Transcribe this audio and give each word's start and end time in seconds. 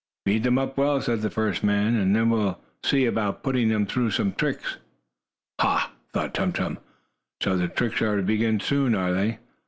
"Feed 0.25 0.41
them 0.41 0.57
up 0.57 0.79
well," 0.79 0.99
said 0.99 1.21
the 1.21 1.29
first 1.29 1.63
man, 1.63 1.95
"and 1.95 2.15
then 2.15 2.31
we'll 2.31 2.59
see 2.83 3.05
about 3.05 3.43
putting 3.43 3.69
them 3.69 3.85
through 3.85 4.09
some 4.09 4.33
tricks." 4.33 4.77
"Ha!" 5.59 5.91
thought 6.11 6.33
Tum 6.33 6.51
Tum. 6.53 6.79
"So 7.39 7.55
the 7.55 7.67
tricks 7.67 8.01
are 8.01 8.17
to 8.17 8.23
begin 8.23 8.59
soon, 8.59 8.95
are 8.95 9.13
they? 9.13 9.37